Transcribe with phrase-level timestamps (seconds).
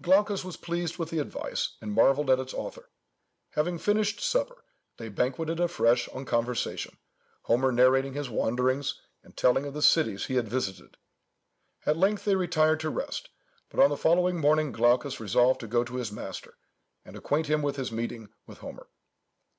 [0.00, 2.88] Glaucus was pleased with the advice, and marvelled at its author.
[3.50, 4.64] Having finished supper,
[4.96, 6.96] they banqueted afresh on conversation,
[7.42, 10.96] Homer narrating his wanderings, and telling of the cities he had visited.
[11.84, 13.28] At length they retired to rest;
[13.68, 16.54] but on the following morning, Glaucus resolved to go to his master,
[17.04, 18.86] and acquaint him with his meeting with Homer.